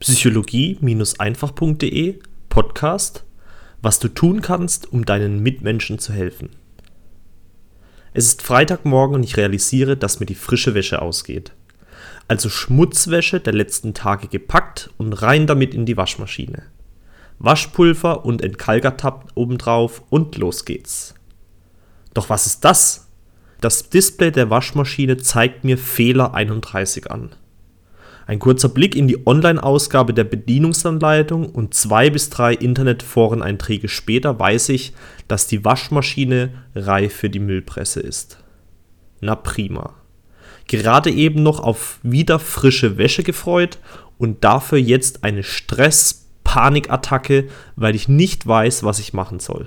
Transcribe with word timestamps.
psychologie-einfach.de 0.00 2.18
Podcast, 2.48 3.24
was 3.82 3.98
du 3.98 4.08
tun 4.08 4.40
kannst, 4.40 4.90
um 4.90 5.04
deinen 5.04 5.42
Mitmenschen 5.42 5.98
zu 5.98 6.14
helfen. 6.14 6.48
Es 8.14 8.24
ist 8.24 8.40
Freitagmorgen 8.40 9.16
und 9.16 9.22
ich 9.22 9.36
realisiere, 9.36 9.98
dass 9.98 10.18
mir 10.18 10.26
die 10.26 10.34
frische 10.34 10.74
Wäsche 10.74 11.02
ausgeht. 11.02 11.52
Also 12.28 12.48
Schmutzwäsche 12.48 13.40
der 13.40 13.52
letzten 13.52 13.92
Tage 13.92 14.28
gepackt 14.28 14.88
und 14.96 15.12
rein 15.12 15.46
damit 15.46 15.74
in 15.74 15.84
die 15.84 15.98
Waschmaschine. 15.98 16.62
Waschpulver 17.38 18.24
und 18.24 18.42
Entkalkertab 18.42 19.32
obendrauf 19.34 20.02
und 20.08 20.38
los 20.38 20.64
geht's. 20.64 21.14
Doch 22.14 22.30
was 22.30 22.46
ist 22.46 22.64
das? 22.64 23.08
Das 23.60 23.90
Display 23.90 24.30
der 24.30 24.48
Waschmaschine 24.48 25.18
zeigt 25.18 25.64
mir 25.64 25.76
Fehler 25.76 26.32
31 26.32 27.10
an. 27.10 27.32
Ein 28.26 28.38
kurzer 28.38 28.68
Blick 28.68 28.94
in 28.94 29.08
die 29.08 29.26
Online-Ausgabe 29.26 30.14
der 30.14 30.24
Bedienungsanleitung 30.24 31.48
und 31.48 31.74
zwei 31.74 32.10
bis 32.10 32.30
drei 32.30 32.54
Internetforeneinträge 32.54 33.88
später 33.88 34.38
weiß 34.38 34.68
ich, 34.70 34.92
dass 35.26 35.46
die 35.46 35.64
Waschmaschine 35.64 36.50
reif 36.74 37.14
für 37.14 37.30
die 37.30 37.40
Müllpresse 37.40 38.00
ist. 38.00 38.38
Na 39.20 39.34
prima. 39.34 39.94
Gerade 40.66 41.10
eben 41.10 41.42
noch 41.42 41.60
auf 41.60 41.98
wieder 42.02 42.38
frische 42.38 42.96
Wäsche 42.96 43.24
gefreut 43.24 43.78
und 44.18 44.44
dafür 44.44 44.78
jetzt 44.78 45.24
eine 45.24 45.42
Stress-Panikattacke, 45.42 47.48
weil 47.74 47.96
ich 47.96 48.08
nicht 48.08 48.46
weiß, 48.46 48.84
was 48.84 49.00
ich 49.00 49.12
machen 49.12 49.40
soll. 49.40 49.66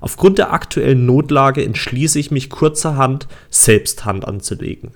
Aufgrund 0.00 0.38
der 0.38 0.52
aktuellen 0.52 1.06
Notlage 1.06 1.64
entschließe 1.64 2.18
ich 2.18 2.30
mich 2.30 2.50
kurzerhand, 2.50 3.28
selbst 3.50 4.04
Hand 4.04 4.26
anzulegen. 4.26 4.92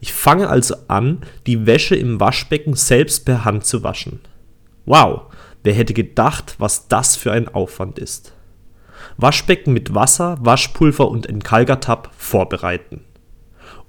Ich 0.00 0.12
fange 0.12 0.48
also 0.48 0.74
an, 0.88 1.22
die 1.46 1.66
Wäsche 1.66 1.96
im 1.96 2.20
Waschbecken 2.20 2.74
selbst 2.74 3.24
per 3.24 3.44
Hand 3.44 3.64
zu 3.64 3.82
waschen. 3.82 4.20
Wow, 4.84 5.22
wer 5.62 5.74
hätte 5.74 5.94
gedacht, 5.94 6.56
was 6.58 6.88
das 6.88 7.16
für 7.16 7.32
ein 7.32 7.48
Aufwand 7.48 7.98
ist. 7.98 8.32
Waschbecken 9.16 9.72
mit 9.72 9.94
Wasser, 9.94 10.38
Waschpulver 10.40 11.08
und 11.08 11.26
Entkalkertab 11.26 12.10
vorbereiten. 12.16 13.00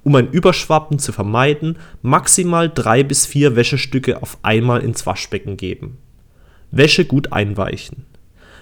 Um 0.04 0.16
ein 0.16 0.32
Überschwappen 0.32 1.00
zu 1.00 1.12
vermeiden, 1.12 1.78
maximal 2.02 2.70
drei 2.70 3.04
bis 3.04 3.26
vier 3.26 3.56
Wäschestücke 3.56 4.22
auf 4.22 4.38
einmal 4.42 4.82
ins 4.82 5.06
Waschbecken 5.06 5.58
geben. 5.58 5.98
Wäsche 6.72 7.06
gut 7.06 7.34
einweichen. 7.34 8.06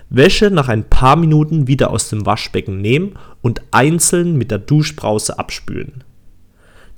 Wäsche 0.09 0.50
nach 0.52 0.70
ein 0.70 0.90
paar 0.90 1.16
Minuten 1.16 1.68
wieder 1.68 1.92
aus 1.92 2.09
dem 2.09 2.26
Waschbecken 2.26 2.82
nehmen 2.82 3.18
und 3.42 3.62
einzeln 3.72 4.38
mit 4.38 4.52
der 4.52 4.59
Duschbrause 4.59 5.40
abspülen. 5.40 6.04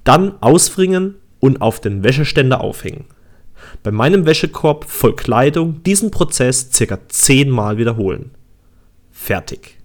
Dann 0.08 0.42
auswringen 0.42 1.16
und 1.42 1.62
auf 1.62 1.82
den 1.82 2.02
Wäscheständer 2.02 2.62
aufhängen. 2.62 3.04
Bei 3.84 3.92
meinem 3.92 4.26
Wäschekorb 4.26 4.86
voll 4.86 5.18
Kleidung 5.18 5.84
diesen 5.84 6.12
Prozess 6.12 6.70
circa 6.72 6.98
10 7.10 7.50
Mal 7.50 7.78
wiederholen. 7.78 8.32
Fertig. 9.12 9.76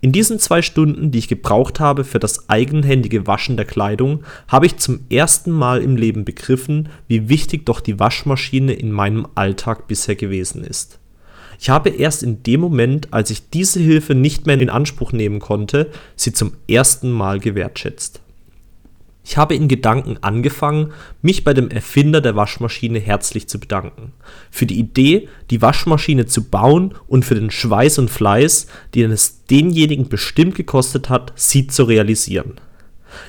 In 0.00 0.12
diesen 0.12 0.38
zwei 0.38 0.62
Stunden, 0.62 1.10
die 1.10 1.18
ich 1.18 1.26
gebraucht 1.26 1.80
habe 1.80 2.04
für 2.04 2.20
das 2.20 2.48
eigenhändige 2.48 3.26
Waschen 3.26 3.56
der 3.56 3.66
Kleidung, 3.66 4.22
habe 4.46 4.66
ich 4.66 4.76
zum 4.76 5.00
ersten 5.10 5.50
Mal 5.50 5.82
im 5.82 5.96
Leben 5.96 6.24
begriffen, 6.24 6.88
wie 7.08 7.28
wichtig 7.28 7.66
doch 7.66 7.80
die 7.80 7.98
Waschmaschine 7.98 8.74
in 8.74 8.92
meinem 8.92 9.26
Alltag 9.34 9.88
bisher 9.88 10.14
gewesen 10.14 10.62
ist. 10.62 11.00
Ich 11.58 11.68
habe 11.68 11.88
erst 11.88 12.22
in 12.22 12.44
dem 12.44 12.60
Moment, 12.60 13.12
als 13.12 13.30
ich 13.30 13.50
diese 13.50 13.80
Hilfe 13.80 14.14
nicht 14.14 14.46
mehr 14.46 14.60
in 14.60 14.70
Anspruch 14.70 15.10
nehmen 15.10 15.40
konnte, 15.40 15.90
sie 16.14 16.32
zum 16.32 16.52
ersten 16.68 17.10
Mal 17.10 17.40
gewertschätzt. 17.40 18.22
Ich 19.28 19.36
habe 19.36 19.54
in 19.54 19.68
Gedanken 19.68 20.16
angefangen, 20.22 20.94
mich 21.20 21.44
bei 21.44 21.52
dem 21.52 21.68
Erfinder 21.68 22.22
der 22.22 22.34
Waschmaschine 22.34 22.98
herzlich 22.98 23.46
zu 23.46 23.60
bedanken. 23.60 24.12
Für 24.50 24.64
die 24.64 24.78
Idee, 24.78 25.28
die 25.50 25.60
Waschmaschine 25.60 26.24
zu 26.24 26.44
bauen 26.44 26.94
und 27.08 27.26
für 27.26 27.34
den 27.34 27.50
Schweiß 27.50 27.98
und 27.98 28.10
Fleiß, 28.10 28.68
den 28.94 29.10
es 29.10 29.44
denjenigen 29.44 30.08
bestimmt 30.08 30.54
gekostet 30.54 31.10
hat, 31.10 31.34
sie 31.34 31.66
zu 31.66 31.84
realisieren. 31.84 32.54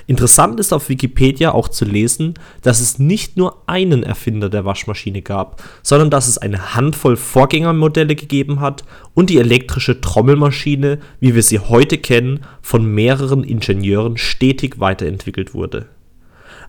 Interessant 0.08 0.60
ist 0.60 0.74
auf 0.74 0.90
Wikipedia 0.90 1.52
auch 1.52 1.68
zu 1.68 1.86
lesen, 1.86 2.34
dass 2.62 2.80
es 2.80 3.00
nicht 3.00 3.38
nur 3.38 3.64
einen 3.68 4.04
Erfinder 4.04 4.50
der 4.50 4.66
Waschmaschine 4.66 5.22
gab, 5.22 5.64
sondern 5.84 6.10
dass 6.10 6.28
es 6.28 6.38
eine 6.38 6.76
Handvoll 6.76 7.18
Vorgängermodelle 7.18 8.16
gegeben 8.16 8.60
hat 8.60 8.84
und 9.14 9.30
die 9.30 9.38
elektrische 9.38 10.02
Trommelmaschine, 10.02 11.00
wie 11.20 11.36
wir 11.36 11.44
sie 11.44 11.60
heute 11.60 11.98
kennen, 11.98 12.42
von 12.62 12.86
mehreren 12.86 13.44
Ingenieuren 13.44 14.18
stetig 14.18 14.80
weiterentwickelt 14.80 15.54
wurde. 15.54 15.88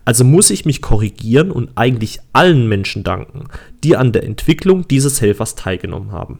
Also 0.03 0.23
muss 0.23 0.49
ich 0.49 0.65
mich 0.65 0.81
korrigieren 0.81 1.51
und 1.51 1.71
eigentlich 1.75 2.19
allen 2.33 2.67
Menschen 2.67 3.03
danken, 3.03 3.45
die 3.83 3.95
an 3.95 4.11
der 4.11 4.23
Entwicklung 4.23 4.87
dieses 4.87 5.21
Helfers 5.21 5.55
teilgenommen 5.55 6.11
haben. 6.11 6.39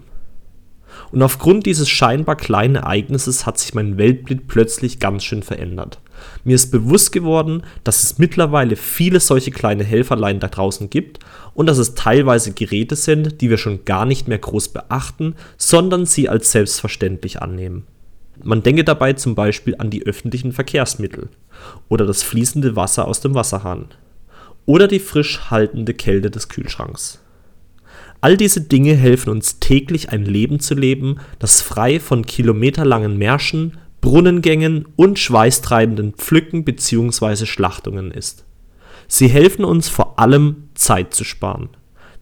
Und 1.12 1.22
aufgrund 1.22 1.66
dieses 1.66 1.90
scheinbar 1.90 2.36
kleinen 2.36 2.76
Ereignisses 2.76 3.46
hat 3.46 3.60
sich 3.60 3.74
mein 3.74 3.98
Weltbild 3.98 4.48
plötzlich 4.48 5.00
ganz 5.00 5.24
schön 5.24 5.44
verändert. 5.44 6.01
Mir 6.44 6.56
ist 6.56 6.72
bewusst 6.72 7.12
geworden, 7.12 7.64
dass 7.84 8.04
es 8.04 8.18
mittlerweile 8.18 8.76
viele 8.76 9.20
solche 9.20 9.52
kleine 9.52 9.84
Helferlein 9.84 10.40
da 10.40 10.48
draußen 10.48 10.90
gibt 10.90 11.20
und 11.54 11.68
dass 11.68 11.78
es 11.78 11.96
teilweise 11.96 12.54
Geräte 12.54 12.96
sind, 12.96 13.42
die 13.42 13.50
wir 13.50 13.58
schon 13.58 13.86
gar 13.86 14.06
nicht 14.06 14.28
mehr 14.28 14.40
groß 14.40 14.70
beachten, 14.70 15.36
sondern 15.58 16.06
sie 16.06 16.30
als 16.30 16.52
selbstverständlich 16.52 17.42
annehmen. 17.42 17.88
Man 18.44 18.64
denke 18.64 18.84
dabei 18.84 19.14
zum 19.14 19.36
Beispiel 19.36 19.76
an 19.78 19.90
die 19.90 20.06
öffentlichen 20.06 20.52
Verkehrsmittel 20.52 21.30
oder 21.90 22.06
das 22.06 22.24
fließende 22.24 22.76
Wasser 22.76 23.08
aus 23.08 23.22
dem 23.22 23.36
Wasserhahn 23.36 23.86
oder 24.66 24.88
die 24.88 25.00
frisch 25.00 25.52
haltende 25.52 25.94
Kälte 25.94 26.32
des 26.32 26.50
Kühlschranks. 26.50 27.20
All 28.22 28.38
diese 28.38 28.62
Dinge 28.62 28.94
helfen 28.94 29.32
uns 29.32 29.60
täglich 29.60 30.10
ein 30.10 30.26
Leben 30.26 30.60
zu 30.60 30.76
leben, 30.76 31.18
das 31.40 31.62
frei 31.62 32.00
von 32.00 32.26
kilometerlangen 32.26 33.18
Märschen, 33.18 33.78
Brunnengängen 34.02 34.86
und 34.96 35.20
schweißtreibenden 35.20 36.14
Pflücken 36.14 36.64
bzw. 36.64 37.46
Schlachtungen 37.46 38.12
ist. 38.12 38.46
Sie 39.08 39.28
helfen 39.28 39.64
uns 39.64 39.90
vor 39.90 40.20
allem 40.20 40.70
Zeit 40.74 41.14
zu 41.14 41.24
sparen. 41.24 41.70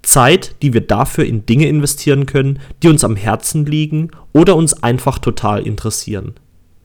Zeit, 0.01 0.55
die 0.61 0.73
wir 0.73 0.81
dafür 0.81 1.25
in 1.25 1.45
Dinge 1.45 1.67
investieren 1.67 2.25
können, 2.25 2.59
die 2.83 2.87
uns 2.87 3.03
am 3.03 3.15
Herzen 3.15 3.65
liegen 3.65 4.11
oder 4.33 4.55
uns 4.55 4.81
einfach 4.83 5.19
total 5.19 5.65
interessieren. 5.65 6.35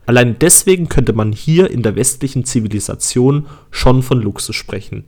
Allein 0.07 0.39
deswegen 0.39 0.89
könnte 0.89 1.13
man 1.13 1.33
hier 1.33 1.71
in 1.71 1.83
der 1.83 1.97
westlichen 1.97 2.45
Zivilisation 2.45 3.47
schon 3.71 4.03
von 4.03 4.21
Luxus 4.21 4.57
sprechen 4.57 5.05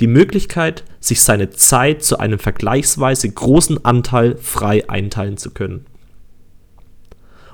die 0.00 0.06
Möglichkeit, 0.06 0.84
sich 1.00 1.22
seine 1.22 1.50
Zeit 1.50 2.02
zu 2.02 2.18
einem 2.18 2.38
vergleichsweise 2.38 3.30
großen 3.30 3.84
Anteil 3.84 4.36
frei 4.36 4.88
einteilen 4.88 5.36
zu 5.36 5.50
können. 5.50 5.86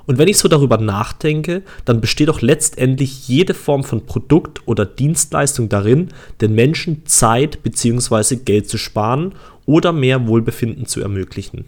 Und 0.07 0.19
wenn 0.19 0.29
ich 0.29 0.39
so 0.39 0.49
darüber 0.49 0.79
nachdenke, 0.79 1.63
dann 1.85 2.01
besteht 2.01 2.29
doch 2.29 2.41
letztendlich 2.41 3.29
jede 3.29 3.55
Form 3.55 3.85
von 3.85 4.07
Produkt 4.07 4.67
oder 4.67 4.87
Dienstleistung 4.87 5.69
darin, 5.69 6.09
den 6.41 6.55
Menschen 6.55 7.07
Zeit 7.07 7.63
bzw. 7.63 8.37
Geld 8.37 8.69
zu 8.69 8.79
sparen 8.79 9.35
oder 9.67 9.93
mehr 9.93 10.27
Wohlbefinden 10.27 10.87
zu 10.87 11.01
ermöglichen. 11.01 11.67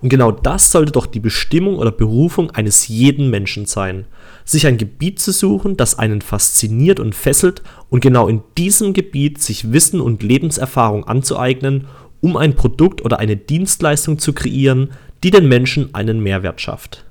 Und 0.00 0.08
genau 0.08 0.30
das 0.30 0.70
sollte 0.72 0.92
doch 0.92 1.06
die 1.06 1.20
Bestimmung 1.20 1.76
oder 1.76 1.90
Berufung 1.90 2.50
eines 2.52 2.88
jeden 2.88 3.30
Menschen 3.30 3.66
sein, 3.66 4.06
sich 4.44 4.66
ein 4.66 4.78
Gebiet 4.78 5.20
zu 5.20 5.32
suchen, 5.32 5.76
das 5.76 5.98
einen 5.98 6.22
fasziniert 6.22 7.00
und 7.00 7.14
fesselt 7.14 7.62
und 7.90 8.00
genau 8.00 8.28
in 8.28 8.42
diesem 8.56 8.92
Gebiet 8.92 9.42
sich 9.42 9.72
Wissen 9.72 10.00
und 10.00 10.22
Lebenserfahrung 10.22 11.04
anzueignen, 11.04 11.86
um 12.20 12.36
ein 12.36 12.54
Produkt 12.54 13.04
oder 13.04 13.18
eine 13.18 13.36
Dienstleistung 13.36 14.18
zu 14.18 14.32
kreieren, 14.32 14.90
die 15.22 15.30
den 15.30 15.48
Menschen 15.48 15.94
einen 15.94 16.22
Mehrwert 16.22 16.60
schafft. 16.60 17.04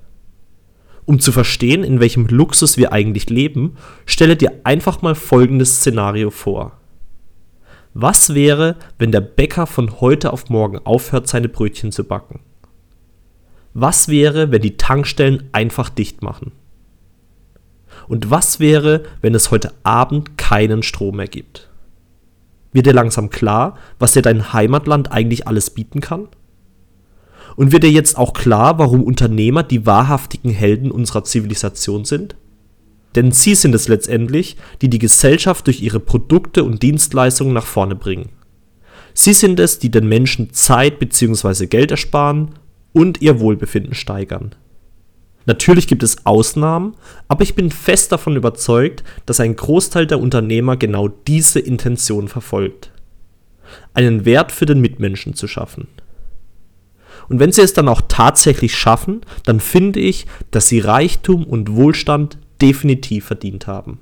Um 1.10 1.20
zu 1.20 1.32
verstehen, 1.32 1.84
in 1.84 2.00
welchem 2.00 2.28
Luxus 2.28 2.78
wir 2.78 2.94
eigentlich 2.94 3.32
leben, 3.32 3.78
stelle 4.06 4.36
dir 4.38 4.62
einfach 4.64 5.02
mal 5.02 5.16
folgendes 5.16 5.78
Szenario 5.78 6.30
vor. 6.30 6.78
Was 7.96 8.36
wäre, 8.36 8.76
wenn 9.00 9.12
der 9.12 9.22
Bäcker 9.22 9.66
von 9.66 10.02
heute 10.02 10.32
auf 10.32 10.50
morgen 10.50 10.78
aufhört, 10.78 11.28
seine 11.28 11.50
Brötchen 11.50 11.92
zu 11.92 12.04
backen? 12.04 12.42
Was 13.74 14.10
wäre, 14.10 14.52
wenn 14.52 14.62
die 14.62 14.78
Tankstellen 14.78 15.50
einfach 15.52 15.90
dicht 15.90 16.22
machen? 16.22 16.52
Und 18.08 18.30
was 18.30 18.60
wäre, 18.60 19.02
wenn 19.22 19.34
es 19.34 19.50
heute 19.50 19.74
Abend 19.82 20.38
keinen 20.38 20.84
Strom 20.84 21.16
mehr 21.16 21.28
gibt? 21.28 21.72
Wird 22.72 22.86
dir 22.86 22.94
langsam 22.94 23.32
klar, 23.32 23.80
was 23.98 24.14
dir 24.14 24.22
dein 24.22 24.54
Heimatland 24.54 25.12
eigentlich 25.12 25.48
alles 25.48 25.72
bieten 25.72 26.02
kann? 26.02 26.28
Und 27.60 27.74
wird 27.74 27.84
dir 27.84 27.92
jetzt 27.92 28.18
auch 28.18 28.32
klar, 28.32 28.80
warum 28.80 29.04
Unternehmer 29.04 29.64
die 29.64 29.86
wahrhaftigen 29.86 30.50
Helden 30.50 30.92
unserer 30.92 31.26
Zivilisation 31.26 32.06
sind? 32.06 32.38
Denn 33.16 33.34
sie 33.34 33.54
sind 33.54 33.76
es 33.76 33.90
letztendlich, 33.90 34.56
die 34.82 34.90
die 34.90 34.98
Gesellschaft 34.98 35.68
durch 35.68 35.82
ihre 35.82 36.00
Produkte 36.00 36.64
und 36.64 36.82
Dienstleistungen 36.82 37.52
nach 37.52 37.66
vorne 37.66 37.96
bringen. 37.96 38.30
Sie 39.14 39.34
sind 39.34 39.60
es, 39.60 39.78
die 39.78 39.92
den 39.92 40.08
Menschen 40.08 40.54
Zeit 40.54 41.00
bzw. 41.00 41.68
Geld 41.68 41.92
ersparen 41.92 42.52
und 42.94 43.22
ihr 43.22 43.42
Wohlbefinden 43.42 43.94
steigern. 43.94 44.56
Natürlich 45.46 45.88
gibt 45.88 46.04
es 46.04 46.26
Ausnahmen, 46.26 46.96
aber 47.28 47.44
ich 47.44 47.56
bin 47.56 47.72
fest 47.72 48.14
davon 48.14 48.38
überzeugt, 48.38 49.04
dass 49.26 49.42
ein 49.42 49.58
Großteil 49.58 50.08
der 50.08 50.22
Unternehmer 50.22 50.78
genau 50.78 51.10
diese 51.10 51.60
Intention 51.60 52.30
verfolgt. 52.30 52.94
einen 53.94 54.24
Wert 54.24 54.54
für 54.54 54.66
den 54.66 54.80
Mitmenschen 54.80 55.34
zu 55.34 55.46
schaffen. 55.46 55.90
Und 57.30 57.40
wenn 57.40 57.52
sie 57.52 57.62
es 57.62 57.74
dann 57.74 57.88
auch 57.88 58.02
tatsächlich 58.08 58.76
schaffen, 58.76 59.22
dann 59.46 59.60
finde 59.60 60.00
ich, 60.00 60.26
dass 60.52 60.68
sie 60.68 60.80
Reichtum 60.80 61.46
und 61.46 61.76
Wohlstand 61.76 62.38
definitiv 62.62 63.26
verdient 63.26 63.68
haben. 63.68 64.00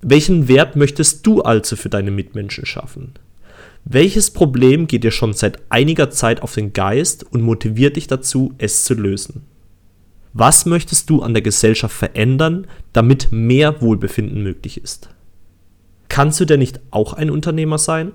Welchen 0.00 0.48
Wert 0.48 0.76
möchtest 0.76 1.26
du 1.26 1.42
also 1.42 1.76
für 1.76 1.90
deine 1.90 2.10
Mitmenschen 2.10 2.64
schaffen? 2.64 3.14
Welches 3.84 4.30
Problem 4.30 4.86
geht 4.86 5.04
dir 5.04 5.10
schon 5.10 5.32
seit 5.32 5.60
einiger 5.70 6.10
Zeit 6.10 6.42
auf 6.42 6.54
den 6.54 6.72
Geist 6.72 7.24
und 7.32 7.42
motiviert 7.42 7.96
dich 7.96 8.06
dazu, 8.06 8.54
es 8.58 8.84
zu 8.84 8.94
lösen? 8.94 9.42
Was 10.32 10.64
möchtest 10.64 11.10
du 11.10 11.22
an 11.22 11.34
der 11.34 11.42
Gesellschaft 11.42 11.96
verändern, 11.96 12.66
damit 12.92 13.32
mehr 13.32 13.82
Wohlbefinden 13.82 14.42
möglich 14.42 14.82
ist? 14.82 15.10
Kannst 16.08 16.38
du 16.40 16.44
denn 16.44 16.60
nicht 16.60 16.80
auch 16.90 17.14
ein 17.14 17.30
Unternehmer 17.30 17.78
sein? 17.78 18.12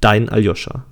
Dein 0.00 0.28
Aljoscha. 0.28 0.86